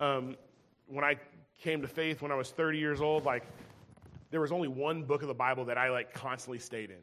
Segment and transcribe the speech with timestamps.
[0.00, 0.36] Um,
[0.86, 1.16] when I
[1.62, 3.44] came to faith when I was 30 years old, like
[4.30, 7.02] there was only one book of the Bible that I like constantly stayed in.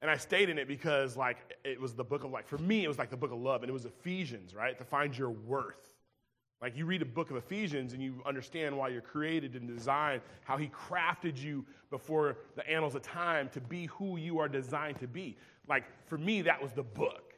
[0.00, 2.84] And I stayed in it because like it was the book of like for me
[2.84, 4.76] it was like the book of love and it was Ephesians, right?
[4.78, 5.94] To find your worth.
[6.60, 10.22] Like you read a book of Ephesians and you understand why you're created and designed,
[10.44, 14.98] how he crafted you before the annals of time to be who you are designed
[15.00, 15.36] to be.
[15.68, 17.33] Like for me that was the book.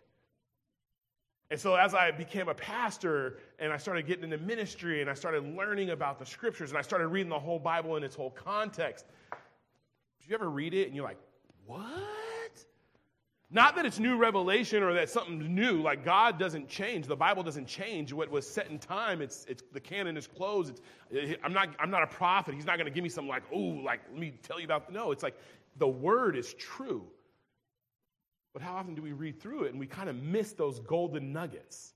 [1.50, 5.14] And so, as I became a pastor and I started getting into ministry and I
[5.14, 8.30] started learning about the scriptures and I started reading the whole Bible in its whole
[8.30, 9.04] context,
[10.20, 11.20] did you ever read it and you're like,
[11.66, 11.84] what?
[13.48, 15.80] Not that it's new revelation or that something's new.
[15.80, 17.06] Like God doesn't change.
[17.06, 18.12] The Bible doesn't change.
[18.12, 20.80] What was set in time, it's, it's the canon is closed.
[21.12, 22.54] It's, I'm, not, I'm not a prophet.
[22.54, 24.92] He's not going to give me some like, oh, like, let me tell you about.
[24.92, 25.38] No, it's like
[25.78, 27.06] the word is true.
[28.56, 31.30] But how often do we read through it and we kind of miss those golden
[31.30, 31.92] nuggets?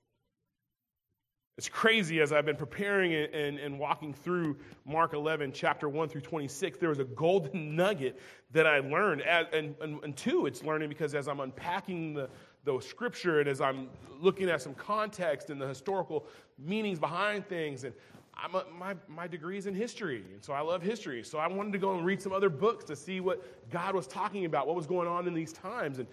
[1.56, 6.20] It's crazy as I've been preparing and, and, walking through Mark 11, chapter 1 through
[6.20, 9.22] 26, there was a golden nugget that I learned.
[9.22, 12.28] And, and, and two, it's learning because as I'm unpacking the,
[12.64, 13.88] the scripture and as I'm
[14.20, 16.27] looking at some context and the historical
[16.58, 17.94] meanings behind things, and
[18.36, 21.22] I'm a, my, my degree is in history, and so I love history.
[21.22, 24.06] So I wanted to go and read some other books to see what God was
[24.06, 25.98] talking about, what was going on in these times.
[25.98, 26.06] And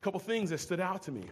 [0.00, 1.24] a couple things that stood out to me.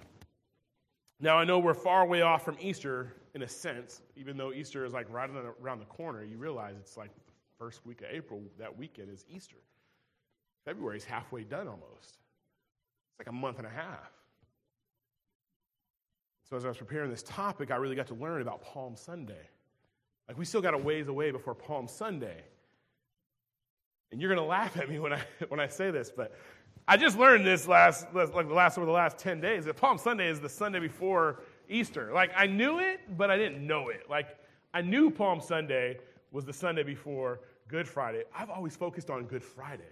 [1.20, 4.84] Now, I know we're far away off from Easter in a sense, even though Easter
[4.84, 6.22] is like right around the corner.
[6.24, 7.20] You realize it's like the
[7.58, 9.56] first week of April, that weekend is Easter.
[10.64, 12.18] February is halfway done almost.
[13.10, 14.10] It's like a month and a half.
[16.48, 19.48] So, as I was preparing this topic, I really got to learn about Palm Sunday.
[20.28, 22.42] Like, we still got a ways away before Palm Sunday.
[24.12, 26.34] And you're going to laugh at me when I, when I say this, but
[26.88, 29.98] I just learned this last, like the last over the last 10 days that Palm
[29.98, 32.12] Sunday is the Sunday before Easter.
[32.12, 34.08] Like I knew it, but I didn't know it.
[34.08, 34.38] Like
[34.72, 35.98] I knew Palm Sunday
[36.30, 38.22] was the Sunday before Good Friday.
[38.36, 39.82] I've always focused on Good Friday.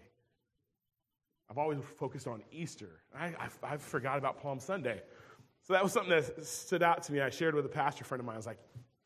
[1.50, 3.00] I've always focused on Easter.
[3.16, 5.02] I, I, I forgot about Palm Sunday.
[5.62, 7.20] So that was something that stood out to me.
[7.20, 8.34] I shared with a pastor friend of mine.
[8.34, 8.58] I was like,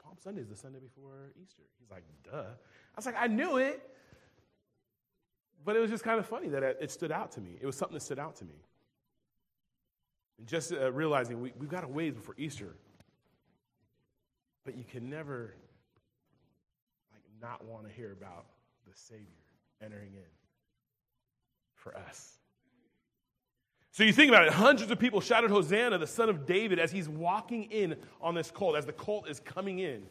[0.02, 1.62] Palm Sunday is the Sunday before Easter.
[1.78, 2.38] He's like, duh.
[2.38, 3.82] I was like, I knew it.
[5.64, 7.58] But it was just kind of funny that it stood out to me.
[7.60, 8.54] It was something that stood out to me.
[10.38, 12.74] And just uh, realizing we, we've got a ways before Easter,
[14.64, 15.54] but you can never
[17.12, 18.46] like not want to hear about
[18.86, 19.24] the Savior
[19.82, 20.30] entering in
[21.74, 22.38] for us.
[23.90, 26.92] So you think about it, hundreds of people shouted Hosanna, the son of David, as
[26.92, 30.04] he's walking in on this colt, as the colt is coming in.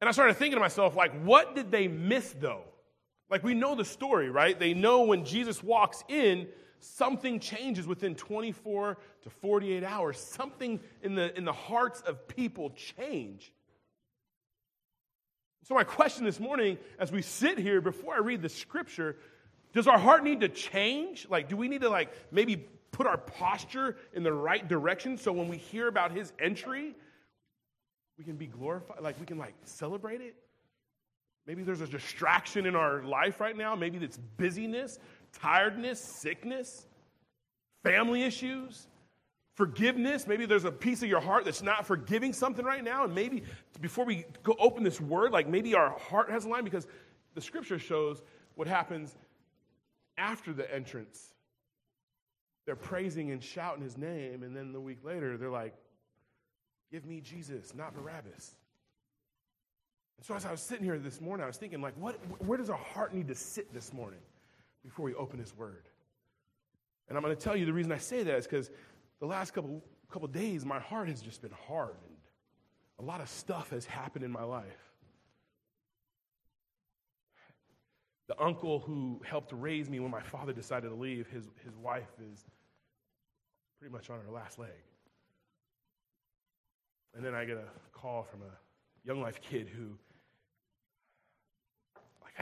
[0.00, 2.64] And I started thinking to myself, like, what did they miss though?
[3.30, 4.58] Like we know the story, right?
[4.58, 6.48] They know when Jesus walks in,
[6.80, 10.18] something changes within 24 to 48 hours.
[10.18, 13.52] Something in the, in the hearts of people change.
[15.64, 19.16] So, my question this morning, as we sit here before I read the scripture,
[19.74, 21.26] does our heart need to change?
[21.28, 22.56] Like, do we need to, like, maybe
[22.90, 26.94] put our posture in the right direction so when we hear about his entry,
[28.16, 30.36] we can be glorified, like, we can, like, celebrate it?
[31.48, 33.74] Maybe there's a distraction in our life right now.
[33.74, 34.98] Maybe it's busyness,
[35.32, 36.86] tiredness, sickness,
[37.82, 38.86] family issues,
[39.54, 40.26] forgiveness.
[40.26, 43.04] Maybe there's a piece of your heart that's not forgiving something right now.
[43.04, 43.44] And maybe
[43.80, 46.86] before we go open this word, like maybe our heart has a line because
[47.34, 48.20] the scripture shows
[48.54, 49.16] what happens
[50.18, 51.32] after the entrance.
[52.66, 55.74] They're praising and shouting his name, and then the week later, they're like,
[56.90, 58.54] Give me Jesus, not Barabbas.
[60.18, 62.58] And so as I was sitting here this morning, I was thinking, like, what, where
[62.58, 64.20] does our heart need to sit this morning
[64.84, 65.88] before we open His Word?
[67.08, 68.70] And I'm going to tell you the reason I say that is because
[69.20, 71.94] the last couple, couple days, my heart has just been hard.
[72.98, 74.64] A lot of stuff has happened in my life.
[78.26, 82.10] The uncle who helped raise me when my father decided to leave, his, his wife
[82.30, 82.44] is
[83.78, 84.70] pretty much on her last leg.
[87.14, 89.96] And then I get a call from a young life kid who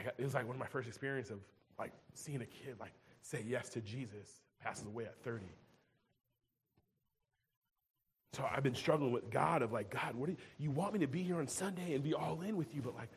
[0.02, 1.38] got, it was like one of my first experiences of
[1.78, 5.44] like seeing a kid like say yes to Jesus passes away at 30.
[8.32, 10.98] So I've been struggling with God of like, God, what do you, you want me
[11.00, 13.08] to be here on Sunday and be all in with you, but like,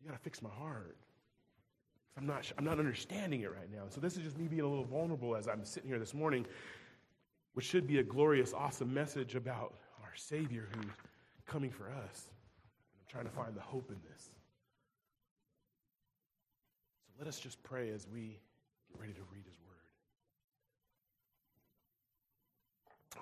[0.00, 0.96] you got to fix my heart.
[2.16, 3.84] I'm not, I'm not understanding it right now.
[3.88, 6.46] So this is just me being a little vulnerable as I'm sitting here this morning,
[7.54, 10.92] which should be a glorious, awesome message about our Savior who's
[11.46, 12.28] coming for us.
[12.28, 14.30] I'm trying to find the hope in this.
[17.18, 18.38] Let us just pray as we
[18.88, 19.74] get ready to read his word.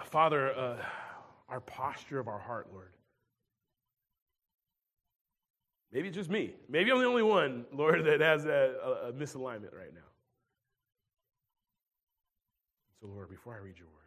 [0.04, 0.76] Father, uh,
[1.48, 2.92] our posture of our heart, Lord.
[5.92, 6.52] Maybe it's just me.
[6.68, 10.00] Maybe I'm the only one, Lord, that has a, a misalignment right now.
[13.00, 14.05] So, Lord, before I read your word,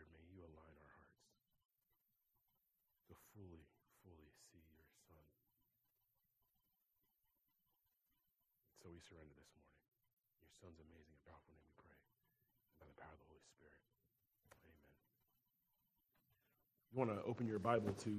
[17.00, 18.13] want to open your Bible to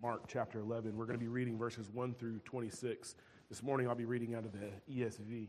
[0.00, 0.96] Mark chapter 11.
[0.96, 3.14] We're going to be reading verses 1 through 26.
[3.50, 5.48] This morning I'll be reading out of the ESV.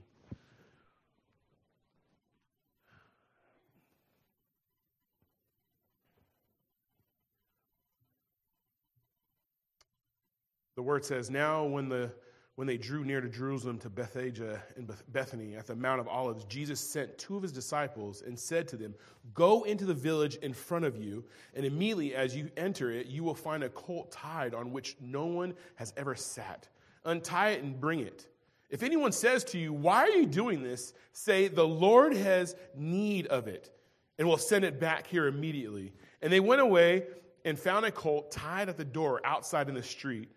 [10.75, 12.11] The word says, Now when the
[12.59, 16.43] when they drew near to Jerusalem to Bethphage and Bethany at the Mount of Olives,
[16.43, 18.93] Jesus sent two of his disciples and said to them,
[19.33, 21.23] Go into the village in front of you,
[21.55, 25.25] and immediately as you enter it, you will find a colt tied on which no
[25.25, 26.67] one has ever sat.
[27.05, 28.27] Untie it and bring it.
[28.69, 30.93] If anyone says to you, Why are you doing this?
[31.13, 33.71] say, The Lord has need of it,
[34.17, 35.93] and will send it back here immediately.
[36.21, 37.05] And they went away
[37.45, 40.27] and found a colt tied at the door outside in the street,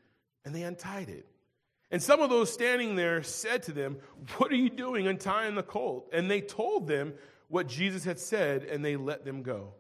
[0.45, 1.27] and they untied it.
[1.93, 3.99] And some of those standing there said to them,
[4.39, 6.09] What are you doing untying the colt?
[6.13, 7.13] And they told them
[7.49, 9.75] what Jesus had said, and they let them go.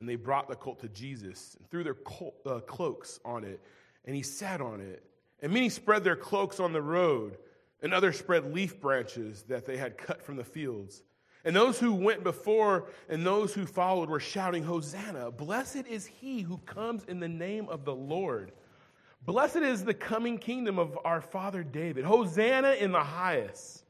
[0.00, 3.60] And they brought the colt to Jesus and threw their cult, uh, cloaks on it,
[4.04, 5.02] and he sat on it.
[5.40, 7.38] And many spread their cloaks on the road,
[7.82, 11.02] and others spread leaf branches that they had cut from the fields.
[11.44, 15.30] And those who went before and those who followed were shouting, Hosanna!
[15.30, 18.52] Blessed is he who comes in the name of the Lord.
[19.24, 22.04] Blessed is the coming kingdom of our father David.
[22.04, 23.84] Hosanna in the highest.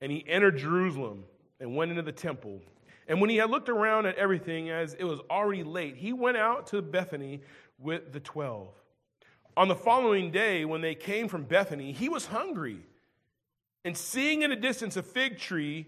[0.00, 1.24] And he entered Jerusalem
[1.58, 2.60] and went into the temple.
[3.08, 6.36] And when he had looked around at everything, as it was already late, he went
[6.36, 7.40] out to Bethany
[7.78, 8.68] with the twelve.
[9.56, 12.78] On the following day, when they came from Bethany, he was hungry.
[13.84, 15.86] And seeing in a distance a fig tree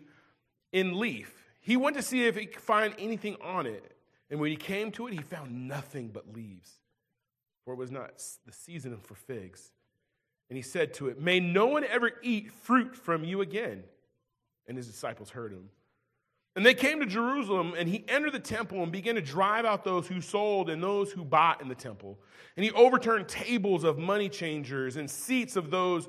[0.73, 3.97] in leaf, he went to see if he could find anything on it.
[4.31, 6.82] And when he came to it, he found nothing but leaves
[7.65, 9.71] for it was not the season for figs.
[10.49, 13.85] And he said to it, May no one ever eat fruit from you again.
[14.67, 15.71] And his disciples heard him.
[16.55, 19.85] And they came to Jerusalem, and he entered the temple and began to drive out
[19.85, 22.19] those who sold and those who bought in the temple.
[22.57, 26.09] And he overturned tables of money changers and seats of those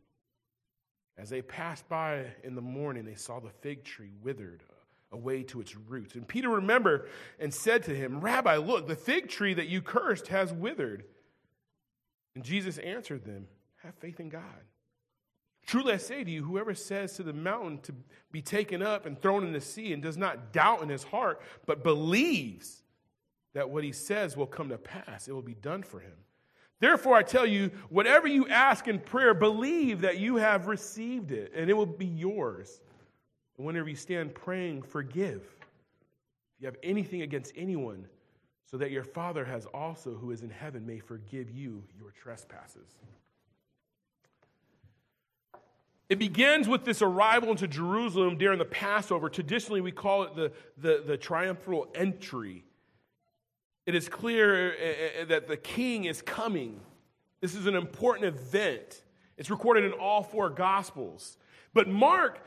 [1.17, 4.63] As they passed by in the morning, they saw the fig tree withered
[5.11, 6.15] away to its roots.
[6.15, 7.09] And Peter remembered
[7.39, 11.03] and said to him, Rabbi, look, the fig tree that you cursed has withered.
[12.35, 13.47] And Jesus answered them,
[13.83, 14.41] Have faith in God.
[15.65, 17.93] Truly I say to you, whoever says to the mountain to
[18.31, 21.41] be taken up and thrown in the sea and does not doubt in his heart,
[21.65, 22.81] but believes
[23.53, 25.27] that what he says will come to pass.
[25.27, 26.13] It will be done for him.
[26.81, 31.53] Therefore, I tell you, whatever you ask in prayer, believe that you have received it,
[31.55, 32.81] and it will be yours.
[33.57, 35.43] And whenever you stand praying, forgive.
[35.43, 38.07] If you have anything against anyone,
[38.65, 42.97] so that your Father has also, who is in heaven, may forgive you your trespasses.
[46.09, 49.29] It begins with this arrival into Jerusalem during the Passover.
[49.29, 52.65] Traditionally, we call it the, the, the triumphal entry.
[53.91, 56.79] It is clear uh, uh, that the king is coming.
[57.41, 59.01] This is an important event.
[59.35, 61.35] It's recorded in all four gospels.
[61.73, 62.39] But Mark,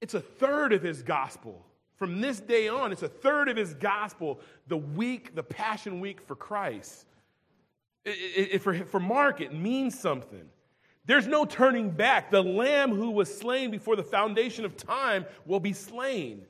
[0.00, 1.66] it's a third of his gospel.
[1.96, 6.20] From this day on, it's a third of his gospel, the week, the Passion Week
[6.20, 7.04] for Christ.
[8.04, 10.48] It, it, for, for Mark, it means something.
[11.04, 12.30] There's no turning back.
[12.30, 16.46] The lamb who was slain before the foundation of time will be slain.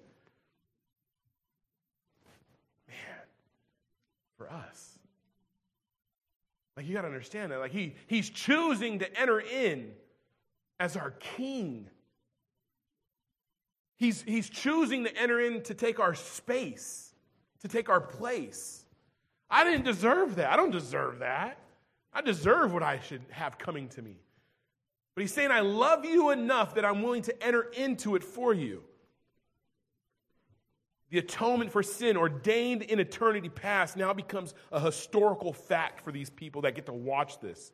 [4.40, 4.99] For us.
[6.75, 7.59] Like, you got to understand that.
[7.59, 9.90] Like, he, he's choosing to enter in
[10.78, 11.90] as our king.
[13.99, 17.12] He's, he's choosing to enter in to take our space,
[17.61, 18.87] to take our place.
[19.50, 20.50] I didn't deserve that.
[20.50, 21.59] I don't deserve that.
[22.14, 24.16] I deserve what I should have coming to me.
[25.14, 28.54] But he's saying, I love you enough that I'm willing to enter into it for
[28.54, 28.85] you
[31.10, 36.30] the atonement for sin ordained in eternity past now becomes a historical fact for these
[36.30, 37.72] people that get to watch this.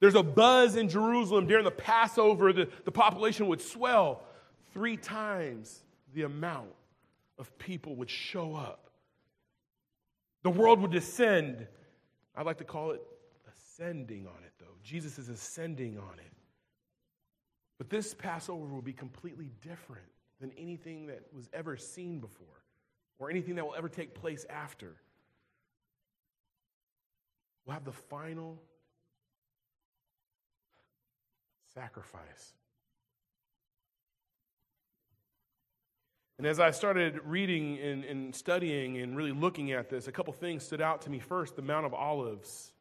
[0.00, 4.24] There's a buzz in Jerusalem during the Passover, the, the population would swell.
[4.72, 6.72] Three times the amount
[7.38, 8.90] of people would show up.
[10.42, 11.68] The world would descend.
[12.34, 13.02] I'd like to call it
[13.46, 14.74] ascending on it, though.
[14.82, 16.32] Jesus is ascending on it.
[17.78, 20.11] But this Passover will be completely different
[20.42, 22.46] than anything that was ever seen before
[23.18, 24.96] or anything that will ever take place after.
[27.64, 28.60] We'll have the final
[31.72, 32.52] sacrifice.
[36.38, 40.32] And as I started reading and, and, studying and really looking at this, a couple
[40.32, 41.20] things stood out to me.
[41.20, 42.71] First, the Mount of Olives.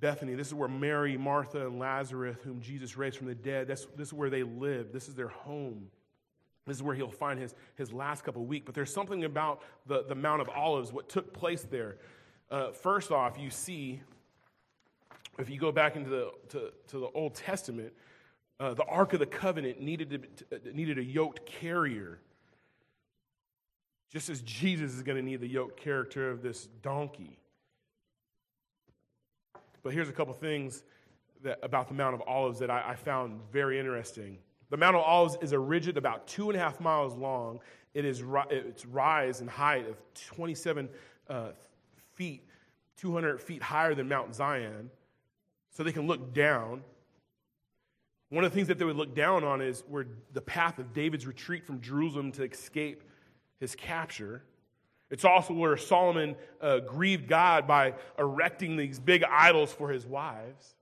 [0.00, 3.86] Bethany, this is where Mary, Martha, and Lazarus, whom Jesus raised from the dead, this
[3.98, 4.92] is where they lived.
[4.92, 5.90] This is their home.
[6.66, 8.64] This is where he'll find his, his last couple of weeks.
[8.64, 11.96] But there's something about the, the Mount of Olives, what took place there.
[12.50, 14.00] Uh, first off, you see,
[15.38, 17.92] if you go back into the, to, to the Old Testament,
[18.60, 22.20] uh, the Ark of the Covenant needed, to, uh, needed a yoked carrier.
[24.12, 27.38] Just as Jesus is going to need the yoked character of this donkey.
[29.82, 30.84] But here's a couple things
[31.42, 34.38] that, about the Mount of Olives that I, I found very interesting.
[34.70, 37.60] The Mount of Olives is a ridge about two and a half miles long.
[37.94, 40.88] It is its rise and height of 27
[41.28, 41.48] uh,
[42.14, 42.42] feet,
[42.96, 44.90] 200 feet higher than Mount Zion,
[45.70, 46.82] so they can look down.
[48.30, 50.94] One of the things that they would look down on is where the path of
[50.94, 53.02] David's retreat from Jerusalem to escape
[53.60, 54.42] his capture.
[55.12, 60.74] It's also where Solomon uh, grieved God by erecting these big idols for his wives.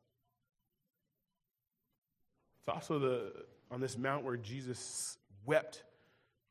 [2.61, 3.33] It's also the
[3.73, 5.83] on this mount where Jesus wept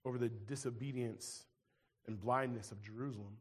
[0.03, 1.45] over the disobedience
[2.05, 3.37] and blindness of Jerusalem.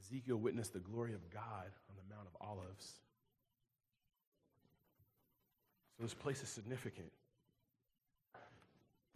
[0.00, 2.94] Ezekiel witnessed the glory of God on the Mount of Olives.
[5.96, 7.12] So this place is significant.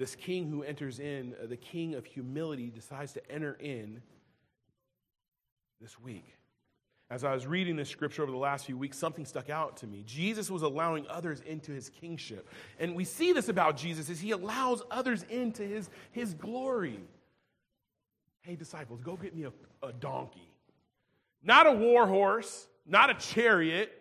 [0.00, 4.00] This king who enters in, uh, the king of humility, decides to enter in
[5.78, 6.24] this week
[7.10, 9.86] as I was reading this scripture over the last few weeks, something stuck out to
[9.86, 10.04] me.
[10.06, 12.48] Jesus was allowing others into his kingship.
[12.78, 17.00] And we see this about Jesus is he allows others into his, his glory.
[18.42, 19.52] Hey, disciples, go get me a,
[19.86, 20.48] a donkey.
[21.42, 23.92] Not a war horse, not a chariot.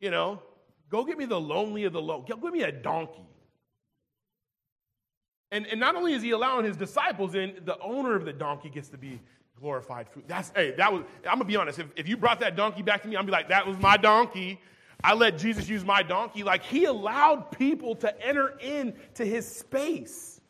[0.00, 0.42] You know,
[0.90, 2.20] go get me the lonely of the low.
[2.28, 3.25] Go get me a donkey.
[5.56, 8.68] And, and not only is he allowing his disciples in, the owner of the donkey
[8.68, 9.22] gets to be
[9.58, 10.24] glorified food.
[10.26, 11.78] That's, hey, that was, I'm gonna be honest.
[11.78, 13.78] If, if you brought that donkey back to me, I'm gonna be like, that was
[13.78, 14.60] my donkey.
[15.02, 16.42] I let Jesus use my donkey.
[16.42, 20.42] Like he allowed people to enter into his space.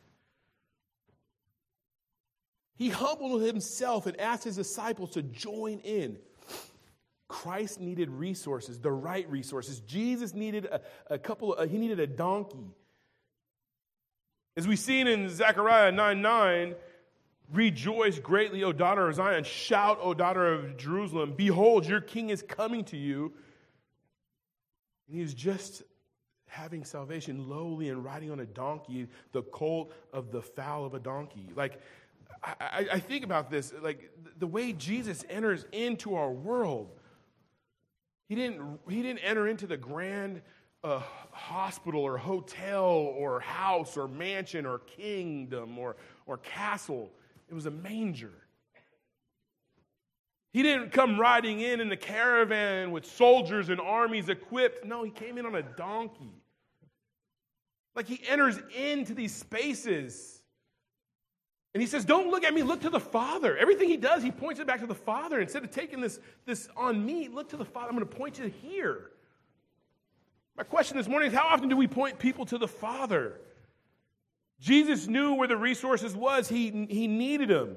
[2.74, 6.18] He humbled himself and asked his disciples to join in.
[7.28, 9.78] Christ needed resources, the right resources.
[9.80, 12.72] Jesus needed a, a couple of, uh, he needed a donkey.
[14.56, 16.74] As we've seen in Zechariah 9 9,
[17.52, 19.44] Rejoice greatly, O daughter of Zion.
[19.44, 21.34] Shout, O daughter of Jerusalem.
[21.36, 23.32] Behold, your king is coming to you.
[25.06, 25.84] And he is just
[26.48, 30.98] having salvation lowly and riding on a donkey, the colt of the foal of a
[30.98, 31.48] donkey.
[31.54, 31.80] Like,
[32.42, 36.90] I, I, think about this, like the way Jesus enters into our world.
[38.28, 40.42] He didn't, he didn't enter into the grand
[40.86, 41.02] uh,
[41.32, 47.10] hospital or hotel or house or mansion or kingdom or, or castle.
[47.48, 48.32] It was a manger.
[50.52, 54.84] He didn't come riding in in the caravan with soldiers and armies equipped.
[54.86, 56.32] No, he came in on a donkey.
[57.94, 60.40] Like he enters into these spaces.
[61.74, 63.56] And he says, Don't look at me, look to the Father.
[63.56, 65.40] Everything he does, he points it back to the Father.
[65.40, 67.88] Instead of taking this, this on me, look to the Father.
[67.88, 69.10] I'm going to point you here.
[70.56, 73.40] My question this morning is how often do we point people to the Father?
[74.58, 76.48] Jesus knew where the resources was.
[76.48, 77.76] He, he needed them.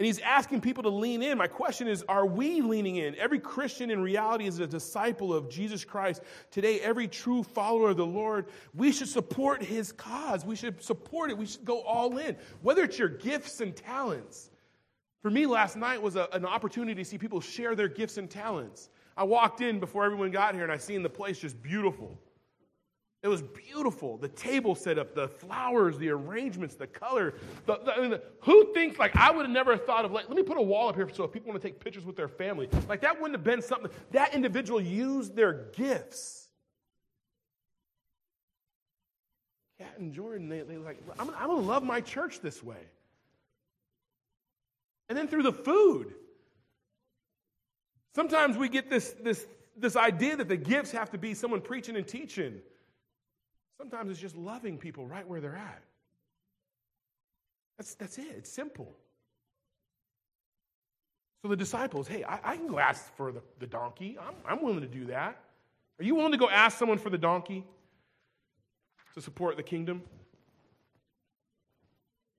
[0.00, 1.38] And he's asking people to lean in.
[1.38, 3.16] My question is, are we leaning in?
[3.16, 6.22] Every Christian in reality is a disciple of Jesus Christ.
[6.52, 10.44] Today, every true follower of the Lord, we should support his cause.
[10.44, 11.38] We should support it.
[11.38, 12.36] We should go all in.
[12.62, 14.50] Whether it's your gifts and talents.
[15.20, 18.30] For me, last night was a, an opportunity to see people share their gifts and
[18.30, 18.90] talents.
[19.18, 22.16] I walked in before everyone got here and I seen the place just beautiful.
[23.24, 24.16] It was beautiful.
[24.16, 27.34] The table set up, the flowers, the arrangements, the color.
[27.66, 30.28] The, the, I mean, the, who thinks, like, I would have never thought of, like,
[30.28, 32.14] let me put a wall up here so if people want to take pictures with
[32.14, 32.68] their family.
[32.88, 33.90] Like, that wouldn't have been something.
[34.12, 36.48] That individual used their gifts.
[39.78, 42.76] Kat and Jordan, they, they like, I'm, I'm going to love my church this way.
[45.08, 46.14] And then through the food.
[48.18, 49.46] Sometimes we get this, this,
[49.76, 52.56] this idea that the gifts have to be someone preaching and teaching.
[53.76, 55.84] Sometimes it's just loving people right where they're at.
[57.76, 58.92] That's, that's it, it's simple.
[61.42, 64.18] So the disciples, hey, I, I can go ask for the, the donkey.
[64.20, 65.40] I'm, I'm willing to do that.
[66.00, 67.64] Are you willing to go ask someone for the donkey
[69.14, 70.02] to support the kingdom?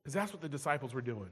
[0.03, 1.29] Because that's what the disciples were doing.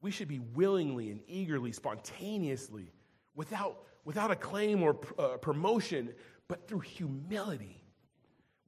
[0.00, 2.92] We should be willingly and eagerly, spontaneously,
[3.34, 6.14] without, without a claim or uh, promotion,
[6.48, 7.82] but through humility,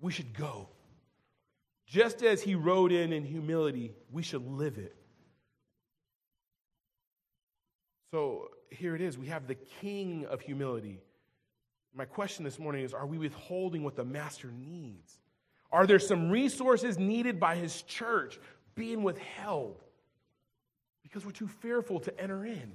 [0.01, 0.69] we should go.
[1.87, 4.95] Just as he rode in in humility, we should live it.
[8.13, 9.17] So here it is.
[9.17, 11.01] We have the king of humility.
[11.95, 15.19] My question this morning is Are we withholding what the master needs?
[15.71, 18.39] Are there some resources needed by his church
[18.75, 19.83] being withheld
[21.13, 22.73] because we're too fearful to enter in?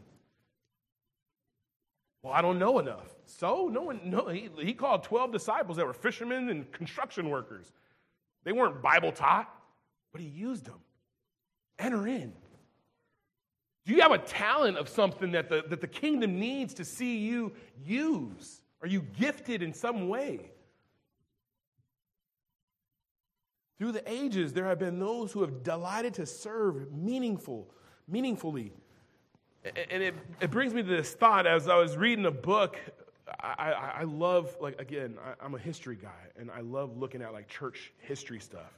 [2.21, 3.15] Well, I don't know enough.
[3.25, 7.71] So, no one, no, he, he called 12 disciples that were fishermen and construction workers.
[8.43, 9.51] They weren't Bible taught,
[10.11, 10.79] but he used them.
[11.79, 12.33] Enter in.
[13.85, 17.17] Do you have a talent of something that the, that the kingdom needs to see
[17.17, 17.53] you
[17.83, 18.61] use?
[18.81, 20.51] Are you gifted in some way?
[23.79, 27.69] Through the ages, there have been those who have delighted to serve meaningful,
[28.07, 28.71] meaningfully.
[29.63, 32.79] And it, it brings me to this thought as I was reading a book.
[33.41, 37.21] I, I, I love, like, again, I, I'm a history guy, and I love looking
[37.21, 38.71] at like church history stuff.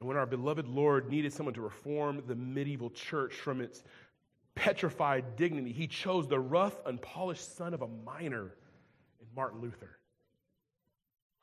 [0.00, 3.84] And when our beloved Lord needed someone to reform the medieval church from its
[4.54, 8.54] petrified dignity, he chose the rough, unpolished son of a miner
[9.20, 9.98] in Martin Luther.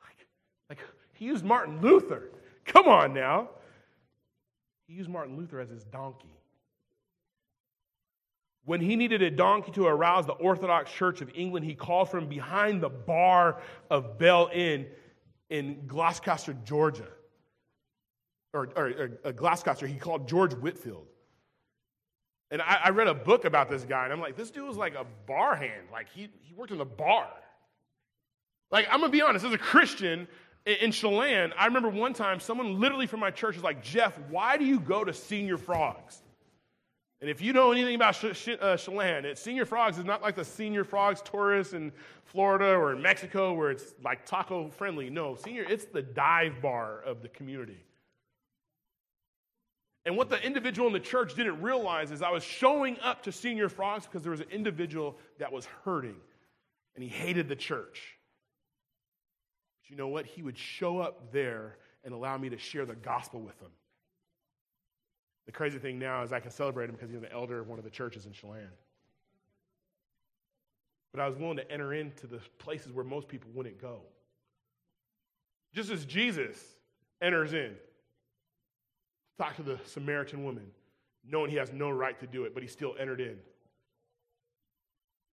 [0.01, 0.27] Like,
[0.69, 0.79] like
[1.13, 2.31] he used Martin Luther.
[2.65, 3.49] Come on now.
[4.87, 6.33] He used Martin Luther as his donkey.
[8.65, 12.27] When he needed a donkey to arouse the Orthodox Church of England, he called from
[12.27, 14.87] behind the bar of Bell Inn
[15.49, 17.07] in Gloucester, Georgia
[18.53, 21.05] or, or, or uh, Glasgow, he called George Whitefield.
[22.49, 24.77] And I, I, read a book about this guy, and I'm like, this dude was
[24.77, 25.87] like a bar hand.
[25.91, 27.27] Like, he, he worked in the bar.
[28.71, 30.27] Like, I'm gonna be honest, as a Christian
[30.67, 34.57] in, Chelan, I remember one time someone literally from my church was like, Jeff, why
[34.57, 36.21] do you go to Señor Frogs?
[37.19, 40.43] And if you know anything about uh, Chelan, it, Señor Frogs is not like the
[40.43, 41.91] Señor Frogs tourists in
[42.25, 45.09] Florida or in Mexico where it's like taco friendly.
[45.09, 47.83] No, Senior, it's the dive bar of the community.
[50.05, 53.31] And what the individual in the church didn't realize is I was showing up to
[53.31, 56.17] Señor Frogs because there was an individual that was hurting
[56.95, 58.16] and he hated the church.
[59.89, 60.25] You know what?
[60.25, 63.71] He would show up there and allow me to share the gospel with them.
[65.45, 67.79] The crazy thing now is I can celebrate him because he's the elder of one
[67.79, 68.69] of the churches in Chelan.
[71.13, 74.01] But I was willing to enter into the places where most people wouldn't go.
[75.73, 76.59] Just as Jesus
[77.21, 80.65] enters in to talk to the Samaritan woman,
[81.29, 83.37] knowing he has no right to do it, but he still entered in.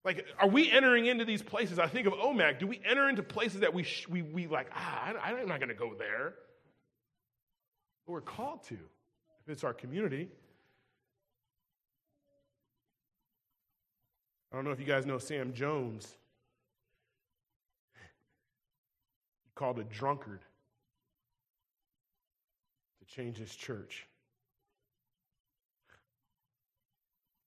[0.05, 1.79] Like, are we entering into these places?
[1.79, 2.59] I think of Omak.
[2.59, 5.59] Do we enter into places that we, sh- we, we like, ah, I, I'm not
[5.59, 6.35] going to go there?
[8.05, 10.29] But we're called to, if it's our community.
[14.53, 16.07] I don't know if you guys know Sam Jones.
[19.43, 20.41] He called a drunkard
[22.99, 24.05] to change his church.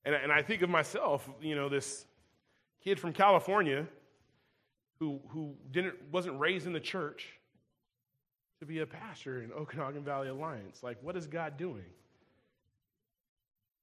[0.05, 2.05] And, and I think of myself, you know, this
[2.89, 3.87] kid from California
[4.99, 7.29] who, who didn't, wasn't raised in the church
[8.61, 10.83] to be a pastor in Okanogan Valley Alliance.
[10.83, 11.85] Like, what is God doing?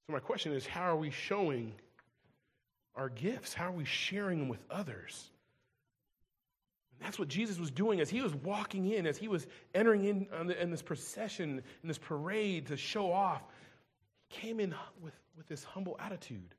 [0.07, 1.73] So, my question is how are we showing
[2.95, 3.53] our gifts?
[3.53, 5.29] How are we sharing them with others?
[6.93, 10.05] And that's what Jesus was doing as he was walking in, as he was entering
[10.05, 13.43] in, the, in this procession, in this parade to show off.
[14.29, 16.55] He came in with, with this humble attitude.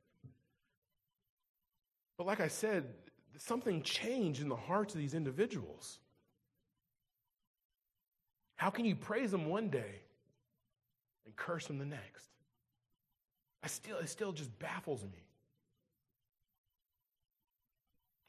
[2.17, 2.85] But like I said,
[3.37, 5.99] something changed in the hearts of these individuals.
[8.55, 10.01] How can you praise them one day
[11.25, 12.27] and curse them the next?
[13.63, 15.23] I still, it still just baffles me.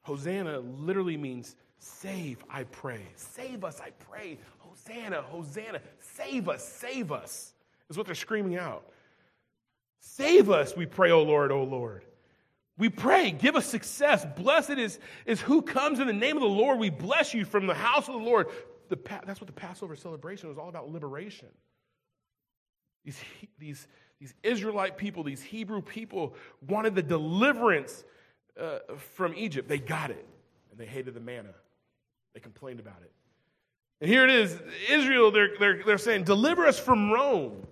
[0.02, 3.02] Hosanna literally means Save, I pray.
[3.14, 4.38] Save us, I pray.
[4.58, 5.80] Hosanna, Hosanna.
[6.00, 7.52] Save us, save us,
[7.88, 8.84] is what they're screaming out.
[10.00, 12.04] Save us, we pray, O Lord, O Lord.
[12.78, 14.24] We pray, give us success.
[14.36, 16.78] Blessed is, is who comes in the name of the Lord.
[16.78, 18.46] We bless you from the house of the Lord.
[18.88, 21.48] The, that's what the Passover celebration was all about liberation.
[23.04, 23.20] These,
[23.58, 23.88] these,
[24.20, 26.36] these Israelite people, these Hebrew people
[26.68, 28.04] wanted the deliverance
[28.58, 28.78] uh,
[29.14, 29.68] from Egypt.
[29.68, 30.26] They got it,
[30.70, 31.54] and they hated the manna.
[32.32, 33.10] They complained about it.
[34.00, 34.56] And here it is
[34.88, 37.66] Israel, they're, they're, they're saying, Deliver us from Rome.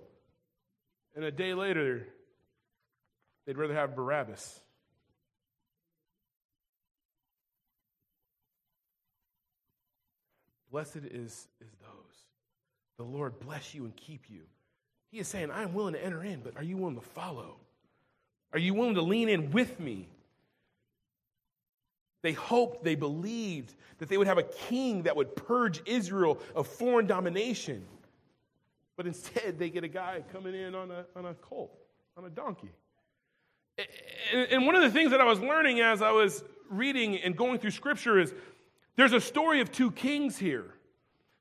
[1.15, 2.05] And a day later,
[3.45, 4.59] they'd rather have Barabbas.
[10.77, 12.17] Blessed is, is those.
[12.99, 14.41] The Lord bless you and keep you.
[15.09, 17.55] He is saying, I am willing to enter in, but are you willing to follow?
[18.53, 20.07] Are you willing to lean in with me?
[22.21, 26.67] They hoped, they believed that they would have a king that would purge Israel of
[26.67, 27.83] foreign domination.
[28.97, 31.75] But instead, they get a guy coming in on a, on a colt,
[32.15, 32.69] on a donkey.
[34.31, 37.57] And one of the things that I was learning as I was reading and going
[37.57, 38.31] through scripture is
[38.97, 40.73] there's a story of two kings here.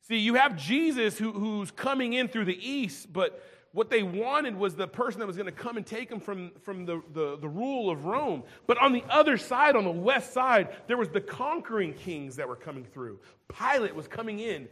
[0.02, 3.42] See, you have Jesus who, who's coming in through the east, but
[3.72, 6.52] what they wanted was the person that was going to come and take them from,
[6.62, 8.44] from the, the, the, rule of Rome.
[8.66, 12.48] But on the other side, on the west side, there was the conquering kings that
[12.48, 13.18] were coming through.
[13.48, 14.68] Pilate was coming in.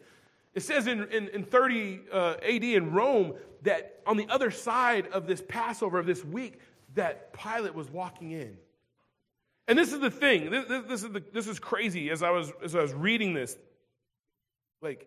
[0.54, 5.08] It says in, in, in 30 uh, AD in Rome that on the other side
[5.08, 6.60] of this Passover, of this week,
[6.94, 8.56] that Pilate was walking in.
[9.66, 10.50] And this is the thing.
[10.50, 13.34] This, this, this, is, the, this is crazy as I, was, as I was reading
[13.34, 13.56] this.
[14.82, 15.06] Like,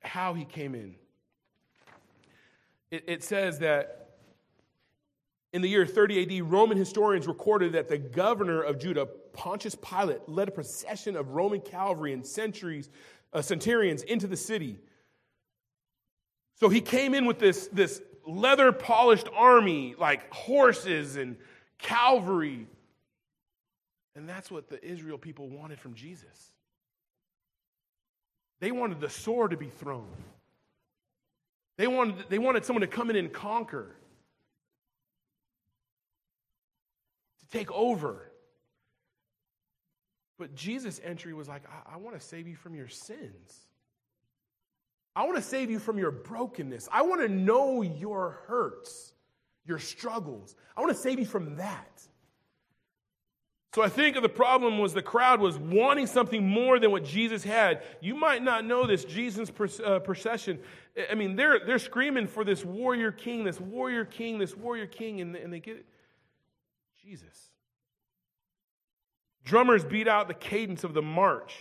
[0.00, 0.94] how he came in.
[2.90, 4.02] It, it says that
[5.52, 10.28] in the year 30 AD, Roman historians recorded that the governor of Judah, Pontius Pilate,
[10.28, 12.90] led a procession of Roman cavalry and centuries,
[13.32, 14.78] uh, centurions into the city.
[16.56, 21.36] So he came in with this, this leather polished army, like horses and
[21.78, 22.66] cavalry,
[24.14, 26.52] and that's what the Israel people wanted from Jesus.
[28.60, 30.06] They wanted the sword to be thrown.
[31.78, 33.96] They wanted, they wanted someone to come in and conquer,
[37.40, 38.30] to take over.
[40.38, 43.66] But Jesus' entry was like, I, I want to save you from your sins.
[45.14, 46.88] I want to save you from your brokenness.
[46.90, 49.12] I want to know your hurts,
[49.66, 50.54] your struggles.
[50.76, 52.02] I want to save you from that.
[53.74, 57.42] So I think the problem was the crowd was wanting something more than what Jesus
[57.42, 57.82] had.
[58.02, 59.50] You might not know this Jesus
[59.82, 60.58] uh, procession.
[61.10, 65.22] I mean, they're, they're screaming for this warrior king, this warrior king, this warrior king,
[65.22, 65.86] and, and they get it.
[67.02, 67.50] Jesus.
[69.42, 71.54] Drummers beat out the cadence of the march.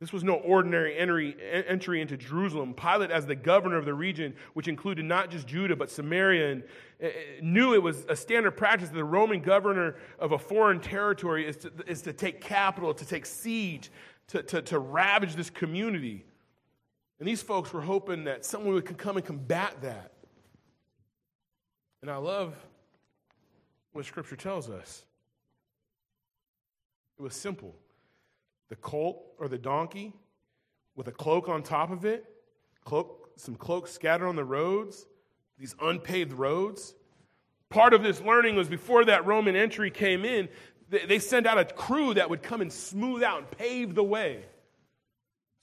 [0.00, 2.72] This was no ordinary entry, into Jerusalem.
[2.72, 6.62] Pilate, as the governor of the region, which included not just Judah, but Samaria, and,
[7.02, 7.08] uh,
[7.42, 11.56] knew it was a standard practice that the Roman governor of a foreign territory is
[11.56, 13.90] to, is to take capital, to take siege,
[14.28, 16.24] to, to, to ravage this community.
[17.18, 20.12] And these folks were hoping that someone would come and combat that.
[22.02, 22.54] And I love
[23.92, 25.04] what Scripture tells us.
[27.18, 27.74] It was simple
[28.68, 30.12] the colt or the donkey
[30.96, 32.24] with a cloak on top of it,
[32.84, 35.06] cloak, some cloaks scattered on the roads,
[35.58, 36.94] these unpaved roads.
[37.70, 40.48] Part of this learning was before that Roman entry came in,
[40.90, 44.42] they sent out a crew that would come and smooth out and pave the way.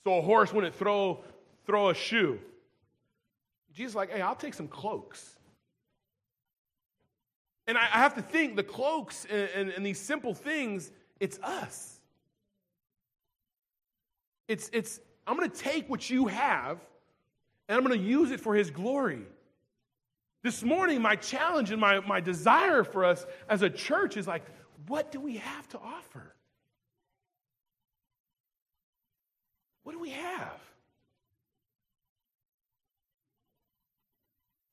[0.04, 1.24] So a horse wouldn't throw,
[1.66, 2.38] throw a shoe.
[3.74, 5.36] Jesus like, hey, I'll take some cloaks.
[7.66, 11.95] And I, have to think the cloaks and, and, and these simple things, it's us.
[14.48, 16.78] It's, it's I'm going to take what you have
[17.68, 19.22] and I'm going to use it for His glory.
[20.42, 24.44] This morning, my challenge and my, my desire for us as a church is like,
[24.86, 26.34] what do we have to offer?
[29.82, 30.60] What do we have?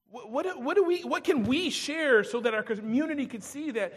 [0.10, 3.72] What, what, what, do we, what can we share so that our community can see
[3.72, 3.94] that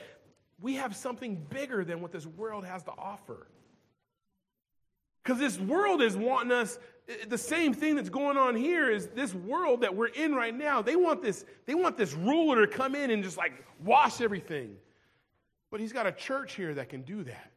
[0.61, 3.49] we have something bigger than what this world has to offer?
[5.27, 9.09] Because this world is wanting us, eh, the same thing that's going on here is
[9.09, 10.81] this world that we're in right now.
[10.81, 13.53] They want this, they want this ruler to come in and just like
[13.85, 14.77] wash everything.
[15.73, 17.51] But he's got a church here that can do that,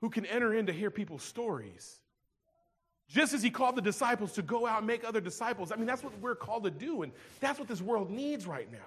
[0.00, 1.98] who can enter in to hear people's stories.
[3.08, 5.72] Just as he called the disciples to go out and make other disciples.
[5.72, 8.70] I mean, that's what we're called to do, and that's what this world needs right
[8.70, 8.78] now.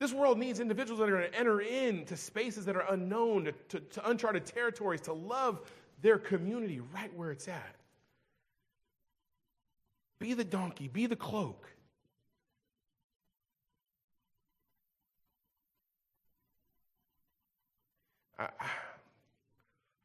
[0.00, 3.52] This world needs individuals that are going to enter into spaces that are unknown, to,
[3.68, 5.60] to, to uncharted territories, to love
[6.02, 7.76] their community right where it's at.
[10.18, 11.66] Be the donkey, be the cloak.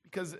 [0.03, 0.37] Because uh,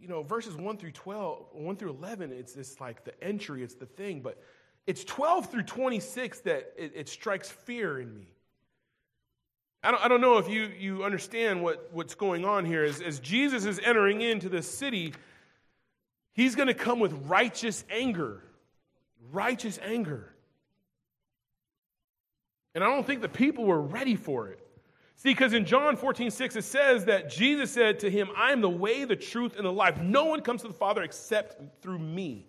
[0.00, 3.74] you know verses 1 through 12 1 through 11 it's this like the entry it's
[3.74, 4.42] the thing but
[4.86, 8.28] it's 12 through 26 that it, it strikes fear in me.
[9.82, 12.84] I don't, I don't know if you, you understand what, what's going on here.
[12.84, 15.14] As, as Jesus is entering into this city,
[16.32, 18.42] he's going to come with righteous anger.
[19.30, 20.32] Righteous anger.
[22.74, 24.60] And I don't think the people were ready for it.
[25.16, 28.60] See, because in John 14, 6, it says that Jesus said to him, I am
[28.60, 29.98] the way, the truth, and the life.
[29.98, 32.46] No one comes to the Father except through me.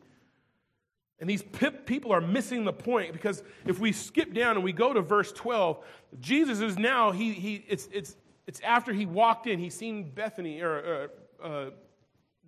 [1.20, 1.44] And these
[1.86, 5.32] people are missing the point because if we skip down and we go to verse
[5.32, 5.84] 12,
[6.20, 10.62] Jesus is now, he, he, it's, it's, it's after he walked in, he's seen Bethany
[10.62, 11.10] or
[11.44, 11.70] uh, uh,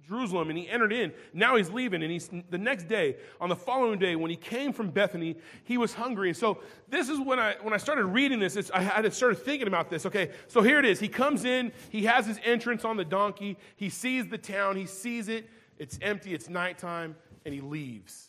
[0.08, 1.12] Jerusalem and he entered in.
[1.34, 2.04] Now he's leaving.
[2.04, 5.78] And he's, the next day, on the following day, when he came from Bethany, he
[5.80, 6.30] was hungry.
[6.30, 9.68] And so this is when I, when I started reading this, I had started thinking
[9.68, 10.06] about this.
[10.06, 11.00] Okay, so here it is.
[11.00, 14.86] He comes in, he has his entrance on the donkey, he sees the town, he
[14.86, 18.29] sees it, it's empty, it's nighttime, and he leaves.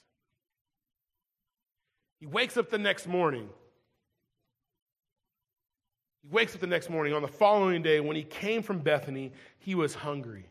[2.21, 3.49] He wakes up the next morning.
[6.23, 7.15] He wakes up the next morning.
[7.15, 10.45] On the following day, when he came from Bethany, he was hungry.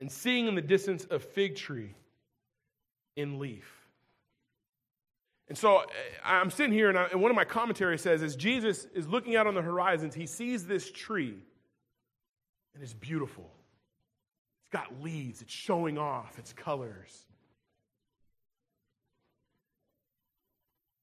[0.00, 1.94] And seeing in the distance a fig tree
[3.16, 3.72] in leaf.
[5.48, 5.84] And so
[6.24, 9.34] I'm sitting here, and, I, and one of my commentaries says, as Jesus is looking
[9.34, 11.36] out on the horizons, he sees this tree,
[12.74, 13.50] and it's beautiful.
[14.60, 17.27] It's got leaves, it's showing off its colors.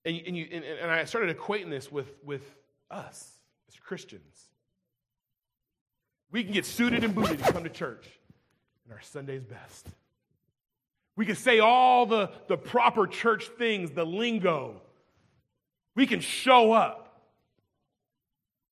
[0.06, 2.44] And, and, you, and, and I started equating this with, with
[2.92, 3.32] us
[3.68, 4.46] as Christians.
[6.32, 8.08] We can get suited and booted and come to church,
[8.84, 9.88] and our Sunday's best.
[11.16, 14.82] We can say all the, the proper church things, the lingo.
[15.96, 17.02] We can show up.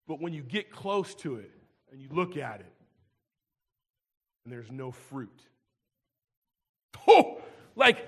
[0.08, 1.52] But when you get close to it
[1.92, 2.74] and you look at it,
[4.44, 5.42] and there's no fruit.
[7.08, 7.42] Oh,
[7.76, 8.08] like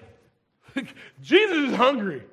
[1.22, 2.24] Jesus is hungry.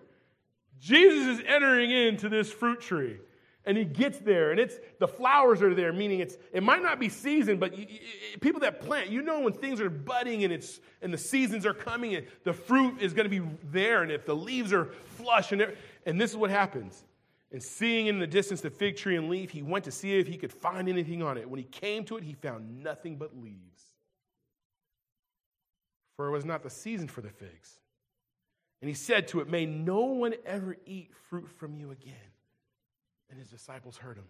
[0.82, 3.18] Jesus is entering into this fruit tree
[3.64, 6.98] and he gets there and it's the flowers are there meaning it's it might not
[6.98, 7.98] be season but you, you,
[8.40, 11.72] people that plant you know when things are budding and it's and the seasons are
[11.72, 15.52] coming and the fruit is going to be there and if the leaves are flush
[15.52, 15.72] and
[16.04, 17.04] and this is what happens.
[17.52, 20.26] And seeing in the distance the fig tree and leaf he went to see if
[20.26, 21.48] he could find anything on it.
[21.48, 23.84] When he came to it he found nothing but leaves.
[26.16, 27.78] For it was not the season for the figs
[28.82, 32.14] and he said to it, May no one ever eat fruit from you again.
[33.30, 34.26] And his disciples heard him.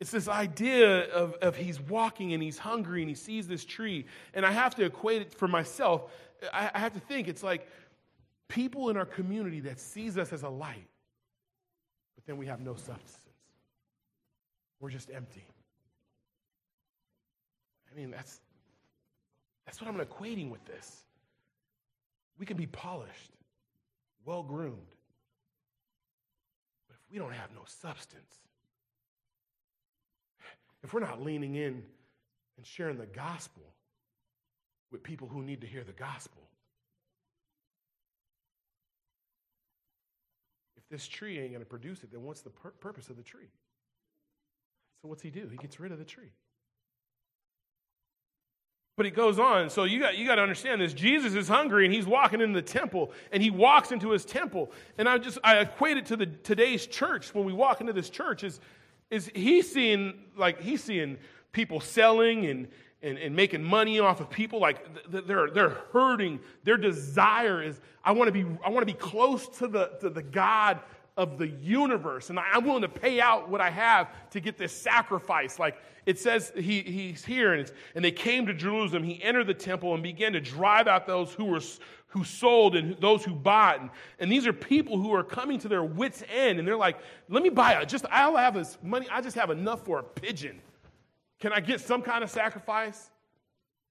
[0.00, 4.06] It's this idea of, of he's walking and he's hungry and he sees this tree.
[4.34, 6.10] And I have to equate it for myself.
[6.52, 7.68] I, I have to think it's like
[8.48, 10.88] people in our community that sees us as a light,
[12.16, 13.20] but then we have no substance.
[14.80, 15.46] We're just empty.
[17.90, 18.40] I mean, that's,
[19.64, 21.04] that's what I'm equating with this.
[22.38, 23.32] We can be polished,
[24.24, 24.94] well groomed.
[26.88, 28.36] But if we don't have no substance,
[30.82, 31.82] if we're not leaning in
[32.56, 33.62] and sharing the gospel
[34.90, 36.42] with people who need to hear the gospel,
[40.76, 43.22] if this tree ain't going to produce it, then what's the pur- purpose of the
[43.22, 43.50] tree?
[45.00, 45.48] So, what's he do?
[45.48, 46.32] He gets rid of the tree.
[49.02, 49.68] But it goes on.
[49.68, 50.92] So you got, you got to understand this.
[50.92, 54.70] Jesus is hungry and he's walking into the temple and he walks into his temple.
[54.96, 58.08] And I just, I equate it to the, today's church when we walk into this
[58.08, 58.60] church is,
[59.10, 61.18] is he's seeing, like, he's seeing
[61.50, 62.68] people selling and,
[63.02, 64.60] and, and making money off of people.
[64.60, 66.38] Like they're, they're hurting.
[66.62, 70.10] Their desire is, I want to be, I want to be close to the, to
[70.10, 70.78] the God
[71.16, 72.30] of the universe.
[72.30, 75.58] And I'm willing to pay out what I have to get this sacrifice.
[75.58, 79.02] Like it says, he, he's here, and, and they came to Jerusalem.
[79.02, 81.60] He entered the temple and began to drive out those who were
[82.12, 83.80] who sold and those who bought.
[83.80, 86.98] And, and these are people who are coming to their wits' end, and they're like,
[87.30, 90.02] let me buy a, just, I'll have this money, I just have enough for a
[90.02, 90.60] pigeon.
[91.40, 93.10] Can I get some kind of sacrifice?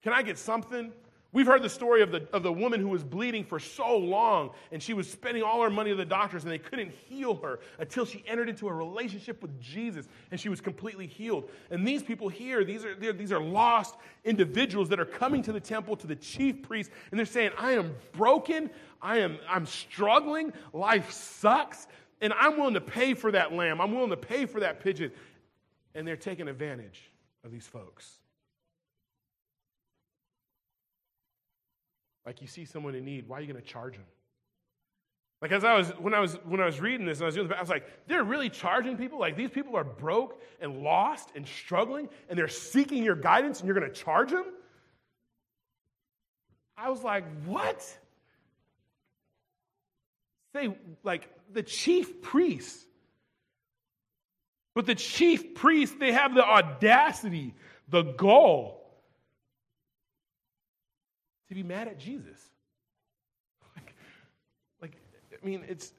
[0.03, 0.93] Can I get something?
[1.33, 4.51] We've heard the story of the, of the woman who was bleeding for so long,
[4.69, 7.59] and she was spending all her money to the doctors, and they couldn't heal her
[7.79, 11.49] until she entered into a relationship with Jesus, and she was completely healed.
[11.69, 15.61] And these people here, these are, these are lost individuals that are coming to the
[15.61, 18.69] temple, to the chief priest, and they're saying, I am broken,
[19.01, 21.87] I am I'm struggling, life sucks,
[22.19, 25.13] and I'm willing to pay for that lamb, I'm willing to pay for that pigeon.
[25.95, 27.09] And they're taking advantage
[27.43, 28.20] of these folks.
[32.25, 34.05] Like you see someone in need, why are you going to charge them?
[35.41, 37.35] Like as I was when I was when I was reading this and I was
[37.35, 39.19] doing the, I was like, they're really charging people?
[39.19, 43.67] Like these people are broke and lost and struggling and they're seeking your guidance and
[43.67, 44.45] you're going to charge them?
[46.77, 47.83] I was like, what?
[50.53, 52.85] say, like, the chief priests.
[54.73, 57.53] But the chief priests, they have the audacity,
[57.89, 58.80] the gall
[61.51, 62.39] to be mad at Jesus.
[63.75, 63.93] Like,
[64.81, 64.95] like
[65.31, 65.91] I mean, it's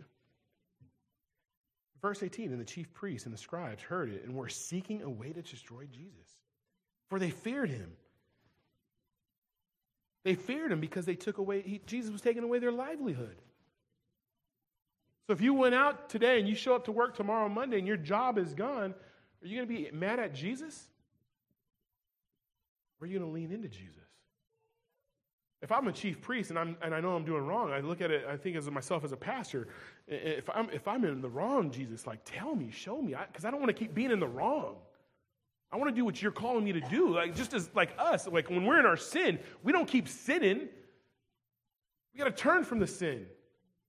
[2.01, 5.11] verse 18, and the chief priests and the scribes heard it and were seeking a
[5.11, 6.29] way to destroy Jesus,
[7.09, 7.93] for they feared him.
[10.25, 13.37] They feared him because they took away, he, Jesus was taking away their livelihood.
[15.27, 17.87] So if you went out today and you show up to work tomorrow, Monday, and
[17.87, 18.95] your job is gone,
[19.43, 20.89] are you going to be mad at Jesus?
[23.01, 24.12] Or are you going to lean into Jesus?
[25.63, 28.01] If I'm a chief priest and, I'm, and I know I'm doing wrong, I look
[28.01, 29.69] at it, I think as myself as a pastor,
[30.09, 33.49] if I'm, if I'm in the wrong, Jesus, like tell me, show me, because I,
[33.49, 34.77] I don't want to keep being in the wrong.
[35.71, 37.15] I want to do what you're calling me to do.
[37.15, 40.69] Like just as like us, like when we're in our sin, we don't keep sinning.
[42.13, 43.27] We got to turn from the sin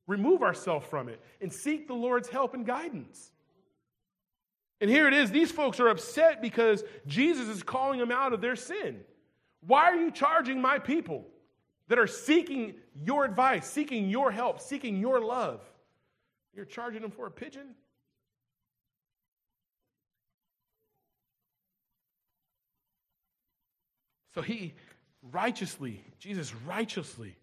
[0.07, 3.31] remove ourselves from it, and seek the Lord's help and guidance.
[4.81, 8.41] And here it is these folks are upset because Jesus is calling them out of
[8.41, 8.99] their sin.
[9.61, 11.25] Why are you charging my people
[11.87, 15.61] that are seeking your advice, seeking your help, seeking your love?
[16.55, 17.75] You're charging them for a pigeon?
[24.33, 24.73] So he
[25.31, 27.35] righteously, Jesus righteously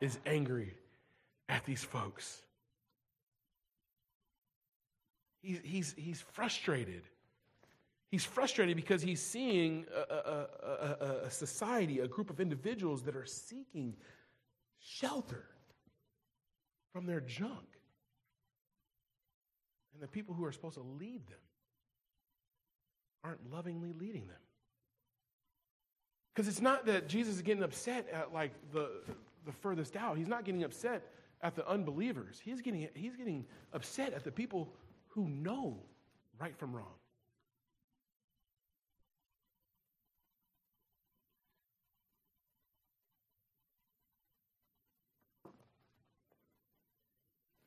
[0.00, 0.74] is angry
[1.48, 2.40] at these folks.
[5.42, 7.02] He's, he's, he's frustrated.
[8.14, 13.16] He's frustrated because he's seeing a, a, a, a, society, a group of individuals that
[13.16, 13.96] are seeking
[14.78, 15.46] shelter
[16.92, 17.66] from their junk.
[19.92, 21.40] And the people who are supposed to lead them
[23.24, 24.36] aren't lovingly leading them.
[26.32, 28.90] Because it's not that Jesus is getting upset at like the,
[29.44, 30.16] the furthest out.
[30.16, 31.02] He's not getting upset
[31.42, 32.40] at the unbelievers.
[32.44, 34.72] He's getting, he's getting upset at the people
[35.08, 35.80] who know
[36.38, 36.94] right from wrong.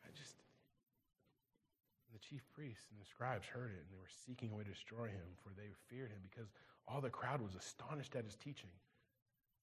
[0.07, 0.36] I just,
[2.13, 4.70] the chief priests and the scribes heard it and they were seeking a way to
[4.70, 6.50] destroy him, for they feared him because
[6.88, 8.70] all the crowd was astonished at his teaching.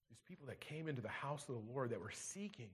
[0.08, 2.70] These people that came into the house of the Lord that were seeking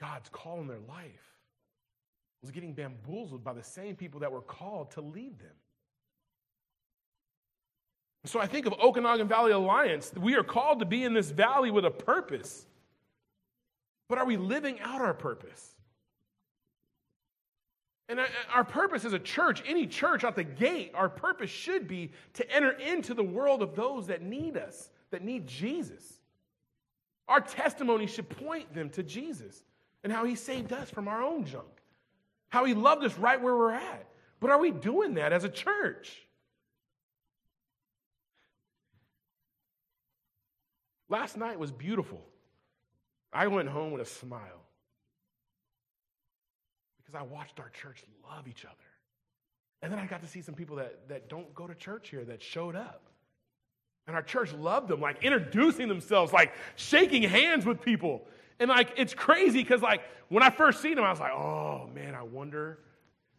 [0.00, 1.34] God's call in their life
[2.42, 5.56] was getting bamboozled by the same people that were called to lead them.
[8.24, 10.12] So I think of Okanogan Valley Alliance.
[10.14, 12.66] We are called to be in this valley with a purpose.
[14.08, 15.74] But are we living out our purpose?
[18.10, 18.18] And
[18.52, 22.50] our purpose as a church, any church out the gate, our purpose should be to
[22.52, 26.18] enter into the world of those that need us, that need Jesus.
[27.28, 29.62] Our testimony should point them to Jesus
[30.02, 31.68] and how he saved us from our own junk,
[32.48, 34.06] how he loved us right where we're at.
[34.40, 36.26] But are we doing that as a church?
[41.08, 42.20] Last night was beautiful.
[43.32, 44.64] I went home with a smile
[47.10, 48.74] because I watched our church love each other.
[49.82, 52.24] And then I got to see some people that, that don't go to church here
[52.24, 53.02] that showed up.
[54.06, 58.26] And our church loved them, like introducing themselves, like shaking hands with people.
[58.58, 61.88] And like, it's crazy because like when I first seen them, I was like, oh
[61.94, 62.78] man, I wonder.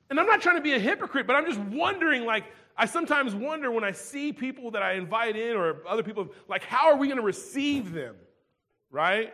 [0.09, 3.33] And I'm not trying to be a hypocrite, but I'm just wondering, like, I sometimes
[3.33, 6.97] wonder when I see people that I invite in or other people, like, how are
[6.97, 8.15] we going to receive them?
[8.89, 9.33] Right?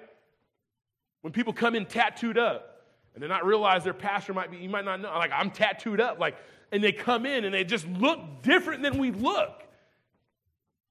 [1.22, 2.77] When people come in tattooed up
[3.18, 6.00] and they're not realize their pastor might be, you might not know, like, I'm tattooed
[6.00, 6.38] up, like,
[6.72, 9.64] and they come in and they just look different than we look.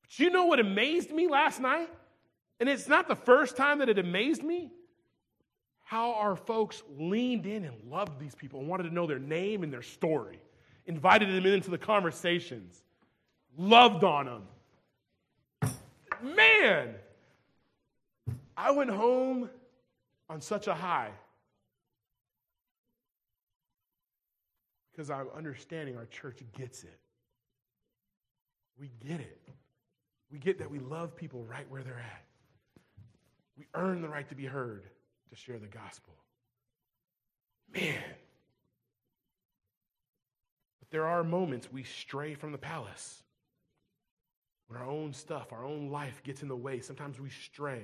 [0.03, 1.89] But you know what amazed me last night?
[2.59, 4.73] And it's not the first time that it amazed me
[5.85, 9.63] how our folks leaned in and loved these people and wanted to know their name
[9.63, 10.41] and their story,
[10.87, 12.83] invited them into the conversations,
[13.57, 15.73] loved on them.
[16.21, 16.93] Man,
[18.57, 19.49] I went home
[20.29, 21.13] on such a high
[24.97, 26.99] because I'm understanding our church gets it.
[28.81, 29.41] We get it.
[30.33, 32.25] We get that we love people right where they're at.
[33.59, 34.85] We earn the right to be heard
[35.31, 36.15] to share the gospel.
[37.75, 38.03] Man.
[40.81, 43.23] But there are moments we stray from the palace.
[44.69, 47.83] When our own stuff, our own life gets in the way, sometimes we stray.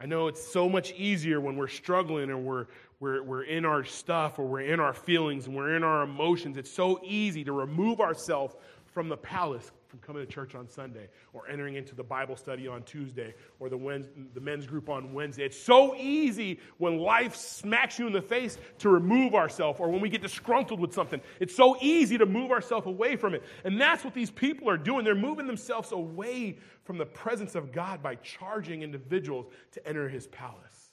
[0.00, 2.66] I know it's so much easier when we're struggling and we're,
[3.00, 6.56] we're, we're in our stuff or we're in our feelings and we're in our emotions.
[6.56, 8.54] It's so easy to remove ourselves
[8.86, 12.68] from the palace from coming to church on Sunday or entering into the Bible study
[12.68, 15.44] on Tuesday or the, the men's group on Wednesday.
[15.44, 20.00] It's so easy when life smacks you in the face to remove ourselves or when
[20.00, 21.20] we get disgruntled with something.
[21.40, 23.42] It's so easy to move ourselves away from it.
[23.64, 25.04] And that's what these people are doing.
[25.04, 30.26] They're moving themselves away from the presence of God by charging individuals to enter his
[30.26, 30.92] palace.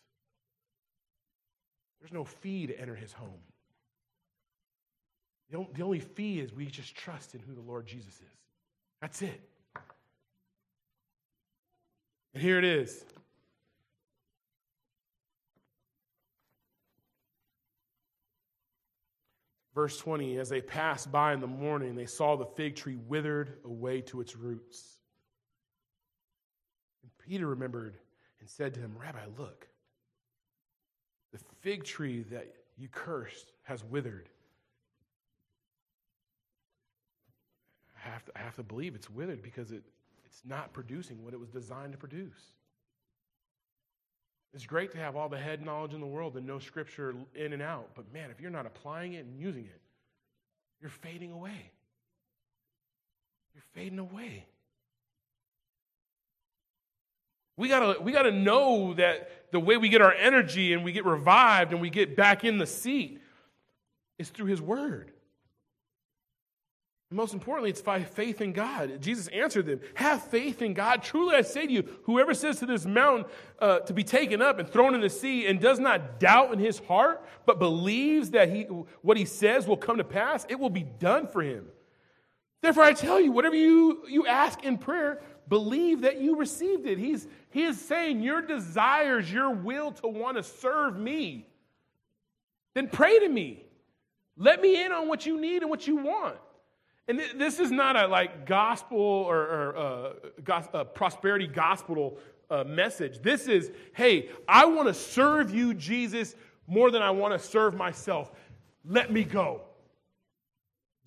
[2.00, 3.42] There's no fee to enter his home.
[5.52, 8.45] The only fee is we just trust in who the Lord Jesus is.
[9.06, 9.40] That's it.
[12.34, 13.06] And here it is.
[19.76, 23.60] Verse 20 As they passed by in the morning, they saw the fig tree withered
[23.64, 24.98] away to its roots.
[27.04, 28.00] And Peter remembered
[28.40, 29.68] and said to him, Rabbi, look,
[31.32, 34.30] the fig tree that you cursed has withered.
[38.10, 39.84] Have to, I have to believe it's withered because it,
[40.26, 42.54] it's not producing what it was designed to produce.
[44.54, 47.52] It's great to have all the head knowledge in the world and know scripture in
[47.52, 49.82] and out, but man, if you're not applying it and using it,
[50.82, 51.72] you're fading away.
[53.54, 54.46] You're fading away.
[57.58, 61.06] We gotta, we gotta know that the way we get our energy and we get
[61.06, 63.22] revived and we get back in the seat
[64.18, 65.12] is through His Word.
[67.12, 69.00] Most importantly, it's by faith in God.
[69.00, 71.04] Jesus answered them Have faith in God.
[71.04, 73.26] Truly, I say to you, whoever says to this mountain
[73.60, 76.60] uh, to be taken up and thrown in the sea and does not doubt in
[76.60, 80.72] his heart, but believes that he, what he says will come to pass, it will
[80.72, 81.68] be done for him.
[82.64, 86.98] Therefore, I tell you, whatever you, you ask in prayer, believe that you received it.
[86.98, 91.46] He's, he is saying, Your desires, your will to want to serve me,
[92.74, 93.62] then pray to me.
[94.38, 96.38] Let me in on what you need and what you want.
[97.08, 102.18] And this is not a like gospel or, or uh, uh, prosperity gospel
[102.50, 103.22] uh, message.
[103.22, 106.36] This is, hey, I want to serve you, Jesus,
[106.68, 108.32] more than I want to serve myself.
[108.84, 109.62] Let me go.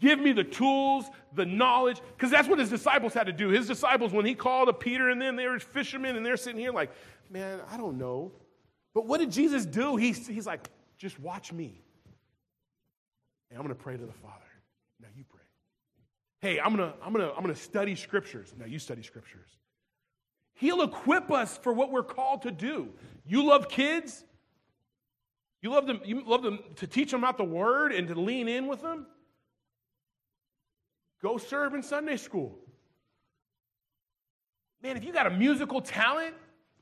[0.00, 3.48] Give me the tools, the knowledge, because that's what his disciples had to do.
[3.48, 6.60] His disciples, when he called to Peter and then they were fishermen and they're sitting
[6.60, 6.92] here like,
[7.30, 8.30] man, I don't know.
[8.94, 9.96] But what did Jesus do?
[9.96, 11.82] He's, he's like, just watch me.
[13.50, 14.47] And I'm going to pray to the Father.
[16.40, 18.52] Hey, I'm gonna, I'm gonna, I'm gonna study scriptures.
[18.58, 19.48] Now you study scriptures.
[20.54, 22.88] He'll equip us for what we're called to do.
[23.26, 24.24] You love kids?
[25.60, 28.48] You love them, you love them to teach them about the word and to lean
[28.48, 29.06] in with them?
[31.20, 32.56] Go serve in Sunday school.
[34.82, 36.34] Man, if you got a musical talent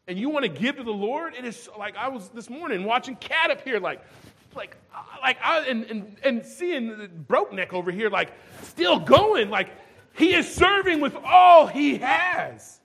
[0.06, 2.84] and you want to give to the Lord, it is like I was this morning
[2.84, 4.02] watching Cat up here, like,
[4.56, 4.76] like,
[5.20, 8.32] like, I, and, and, and seeing Broke Neck over here, like,
[8.62, 9.50] still going.
[9.50, 9.70] Like,
[10.16, 12.80] he is serving with all he has.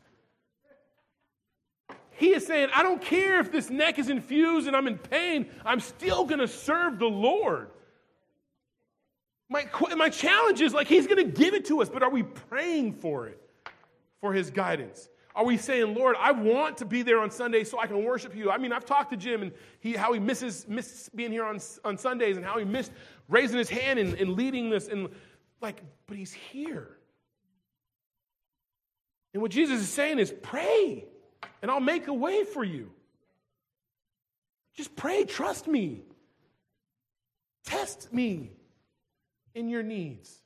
[2.12, 5.48] He is saying, I don't care if this neck is infused and I'm in pain,
[5.66, 7.70] I'm still going to serve the Lord.
[9.50, 9.68] My,
[9.98, 12.94] my challenge is like, he's going to give it to us, but are we praying
[12.94, 13.42] for it,
[14.20, 15.10] for his guidance?
[15.36, 18.36] Are we saying, Lord, I want to be there on Sunday so I can worship
[18.36, 18.52] you?
[18.52, 21.60] I mean, I've talked to Jim and he, how he misses, misses being here on,
[21.86, 22.92] on Sundays and how he missed
[23.30, 24.88] raising his hand and, and leading this.
[24.88, 25.10] And
[25.62, 26.98] like, but he's here.
[29.34, 31.06] And what Jesus is saying is, pray
[31.62, 32.92] and I'll make a way for you.
[34.76, 36.02] Just pray, trust me.
[37.66, 38.52] Test me
[39.54, 40.41] in your needs.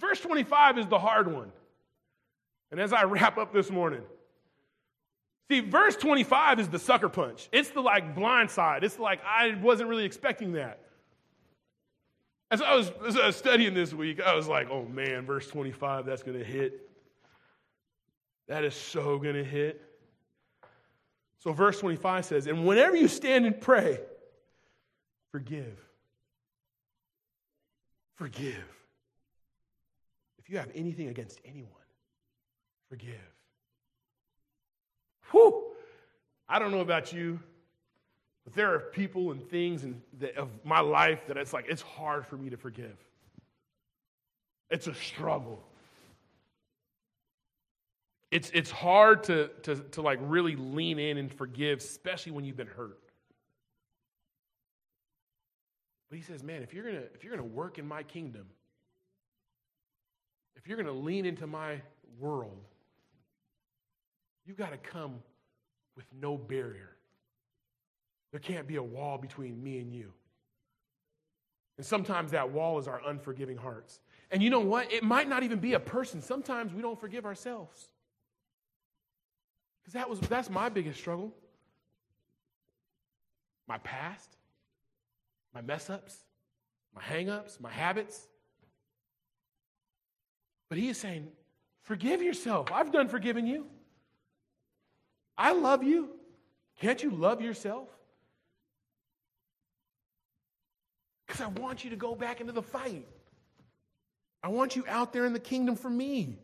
[0.00, 1.52] Verse 25 is the hard one.
[2.70, 4.02] And as I wrap up this morning,
[5.48, 7.48] see, verse 25 is the sucker punch.
[7.52, 8.82] It's the like blind side.
[8.82, 10.80] It's like I wasn't really expecting that.
[12.50, 15.46] As I was, as I was studying this week, I was like, oh man, verse
[15.46, 16.88] 25, that's going to hit.
[18.48, 19.80] That is so going to hit.
[21.38, 24.00] So, verse 25 says, And whenever you stand and pray,
[25.30, 25.78] forgive.
[28.16, 28.79] Forgive
[30.50, 31.70] you have anything against anyone,
[32.88, 33.14] forgive.
[35.30, 35.72] Whew!
[36.48, 37.38] I don't know about you,
[38.44, 41.82] but there are people and things in the, of my life that it's like it's
[41.82, 42.96] hard for me to forgive.
[44.70, 45.62] It's a struggle.
[48.30, 52.56] It's, it's hard to, to, to like really lean in and forgive, especially when you've
[52.56, 52.98] been hurt.
[56.08, 58.46] But he says, man, if you're gonna if you're gonna work in my kingdom,
[60.60, 61.80] if you're going to lean into my
[62.18, 62.64] world,
[64.44, 65.22] you've got to come
[65.96, 66.90] with no barrier.
[68.30, 70.12] there can't be a wall between me and you.
[71.76, 74.00] And sometimes that wall is our unforgiving hearts.
[74.30, 74.92] And you know what?
[74.92, 76.20] It might not even be a person.
[76.20, 77.86] Sometimes we don't forgive ourselves.
[79.80, 81.32] Because that was that's my biggest struggle.
[83.66, 84.36] My past,
[85.54, 86.16] my mess ups,
[86.94, 88.28] my hang ups, my habits.
[90.70, 91.28] But he is saying,
[91.82, 92.72] forgive yourself.
[92.72, 93.66] I've done forgiving you.
[95.36, 96.10] I love you.
[96.80, 97.88] Can't you love yourself?
[101.26, 103.06] Because I want you to go back into the fight.
[104.42, 106.38] I want you out there in the kingdom for me.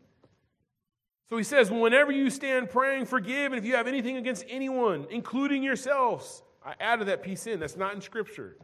[1.30, 5.06] So he says, whenever you stand praying, forgive, and if you have anything against anyone,
[5.10, 7.58] including yourselves, I added that piece in.
[7.58, 8.56] That's not in Scripture.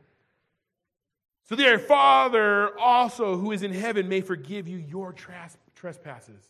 [1.45, 5.13] So their Father also, who is in heaven, may forgive you your
[5.75, 6.43] trespasses.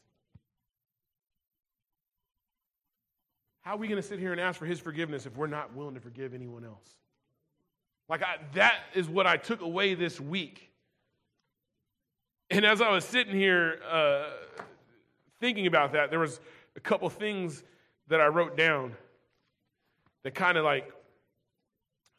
[3.63, 5.75] How are we going to sit here and ask for his forgiveness if we're not
[5.75, 6.91] willing to forgive anyone else?
[8.09, 10.71] Like, I, that is what I took away this week.
[12.51, 14.31] And as I was sitting here uh,
[15.41, 16.41] thinking about that, there was
[16.77, 17.63] a couple things
[18.09, 18.95] that I wrote down
[20.25, 20.93] that kind of like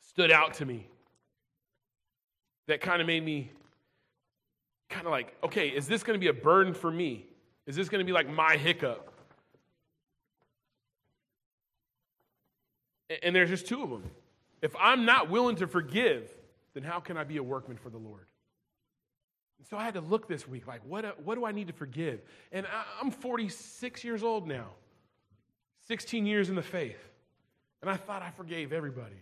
[0.08, 0.88] stood out to me.
[2.68, 3.52] That kind of made me
[4.90, 7.26] kind of like, okay, is this going to be a burden for me?
[7.66, 9.10] Is this going to be like my hiccup?
[13.22, 14.10] And there's just two of them.
[14.62, 16.34] If I'm not willing to forgive,
[16.74, 18.26] then how can I be a workman for the Lord?
[19.60, 21.68] And so I had to look this week like, what, uh, what do I need
[21.68, 22.22] to forgive?
[22.52, 22.66] And
[23.02, 24.68] I'm 46 years old now,
[25.88, 27.00] 16 years in the faith.
[27.82, 29.22] And I thought I forgave everybody.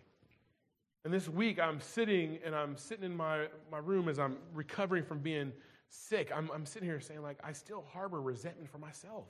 [1.04, 5.04] And this week I'm sitting and I'm sitting in my, my room as I'm recovering
[5.04, 5.52] from being
[5.90, 6.32] sick.
[6.36, 9.26] I'm, I'm sitting here saying, like, I still harbor resentment for myself.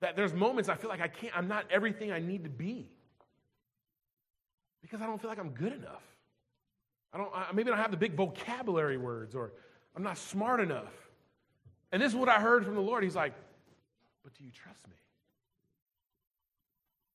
[0.00, 2.90] That there's moments I feel like I can't, I'm not everything I need to be
[4.82, 6.02] because I don't feel like I'm good enough.
[7.12, 9.52] I don't, I, maybe I don't have the big vocabulary words or
[9.94, 10.92] I'm not smart enough.
[11.92, 13.04] And this is what I heard from the Lord.
[13.04, 13.32] He's like,
[14.24, 14.96] But do you trust me?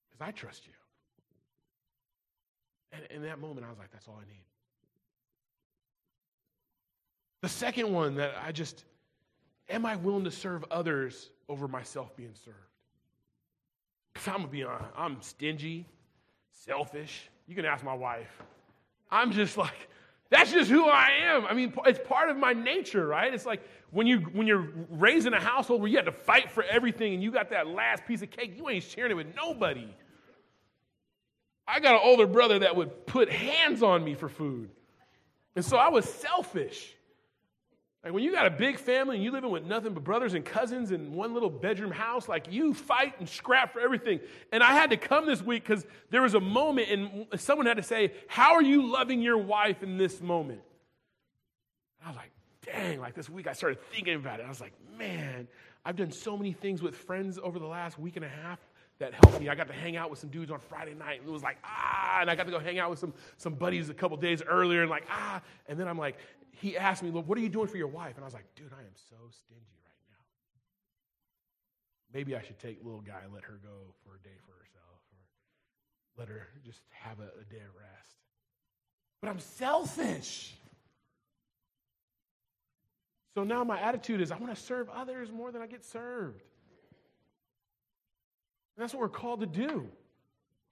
[0.10, 0.74] Because I trust you.
[2.92, 4.44] And in that moment, I was like, That's all I need.
[7.42, 8.84] The second one that I just,
[9.70, 12.58] am I willing to serve others over myself being served?
[14.14, 15.88] Because I'm going to be honest, I'm stingy,
[16.52, 18.42] selfish, you can ask my wife.
[19.10, 19.90] I'm just like,
[20.30, 21.46] that's just who I am.
[21.46, 23.34] I mean, it's part of my nature, right?
[23.34, 26.50] It's like when you when you're raised in a household where you had to fight
[26.50, 29.36] for everything and you got that last piece of cake, you ain't sharing it with
[29.36, 29.94] nobody.
[31.72, 34.70] I got an older brother that would put hands on me for food.
[35.56, 36.96] And so I was selfish.
[38.04, 40.44] Like when you got a big family and you living with nothing but brothers and
[40.44, 44.20] cousins in one little bedroom house, like you fight and scrap for everything.
[44.52, 47.78] And I had to come this week because there was a moment and someone had
[47.78, 50.62] to say, How are you loving your wife in this moment?
[52.00, 52.32] And I was like,
[52.66, 54.46] dang, like this week I started thinking about it.
[54.46, 55.48] I was like, man,
[55.86, 58.60] I've done so many things with friends over the last week and a half
[59.02, 59.50] that helped me.
[59.50, 61.58] I got to hang out with some dudes on Friday night, and it was like,
[61.64, 64.42] ah, and I got to go hang out with some, some buddies a couple days
[64.48, 66.18] earlier, and like, ah, and then I'm like,
[66.52, 68.16] he asked me, Look, what are you doing for your wife?
[68.16, 70.24] And I was like, dude, I am so stingy right now.
[72.14, 75.02] Maybe I should take little guy and let her go for a day for herself,
[75.12, 78.16] or let her just have a, a day of rest.
[79.22, 80.54] But I'm selfish.
[83.34, 86.44] So now my attitude is I want to serve others more than I get served.
[88.78, 89.88] That's what we're called to do.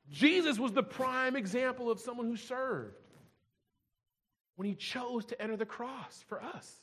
[0.10, 2.96] Jesus was the prime example of someone who served
[4.56, 6.82] when he chose to enter the cross for us.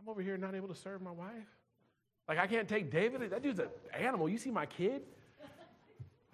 [0.00, 1.30] I'm over here not able to serve my wife.
[2.28, 3.30] Like, I can't take David.
[3.30, 4.28] That dude's an animal.
[4.28, 5.02] You see my kid?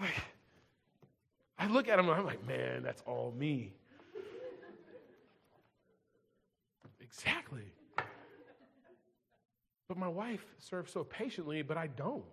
[0.00, 0.14] Like,
[1.58, 3.72] I look at him and I'm like, man, that's all me.
[7.00, 7.72] exactly.
[9.86, 12.24] But my wife serves so patiently, but I don't.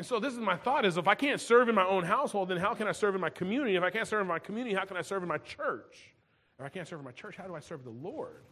[0.00, 2.48] And so this is my thought is if I can't serve in my own household,
[2.48, 3.76] then how can I serve in my community?
[3.76, 6.14] If I can't serve in my community, how can I serve in my church?
[6.58, 8.46] If I can't serve in my church, how do I serve the Lord?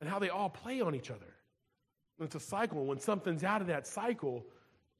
[0.00, 1.26] And how they all play on each other.
[2.20, 2.86] And it's a cycle.
[2.86, 4.46] When something's out of that cycle,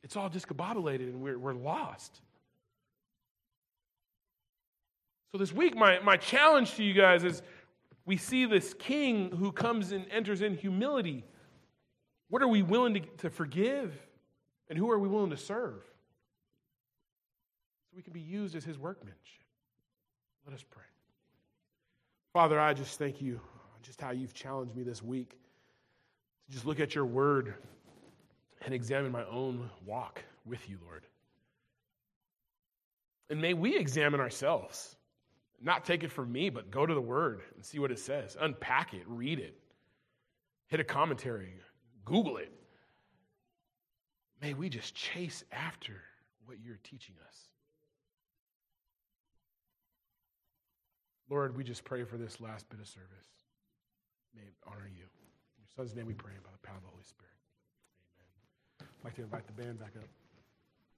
[0.02, 2.20] it's all discombobulated and we're, we're lost.
[5.30, 7.42] So this week, my, my challenge to you guys is
[8.06, 11.24] we see this king who comes and enters in humility.
[12.28, 13.94] What are we willing to, to forgive?
[14.70, 15.82] And who are we willing to serve?
[17.90, 19.18] So we can be used as his workmanship.
[20.46, 20.84] Let us pray.
[22.32, 23.40] Father, I just thank you
[23.82, 27.54] just how you've challenged me this week to just look at your word
[28.64, 31.04] and examine my own walk with you, Lord.
[33.28, 34.96] And may we examine ourselves.
[35.62, 38.36] Not take it from me, but go to the Word and see what it says.
[38.40, 39.54] Unpack it, read it,
[40.68, 41.52] hit a commentary,
[42.04, 42.52] Google it.
[44.40, 45.92] May we just chase after
[46.46, 47.36] what you're teaching us.
[51.28, 53.28] Lord, we just pray for this last bit of service.
[54.34, 55.04] May it honor you.
[55.04, 57.36] In your son's name we pray by the power of the Holy Spirit.
[58.80, 58.88] Amen.
[59.00, 60.08] I'd like to invite the band back up.